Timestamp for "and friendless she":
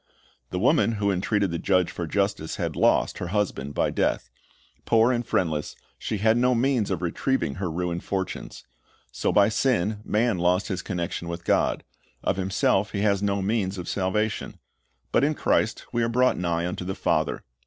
5.11-6.17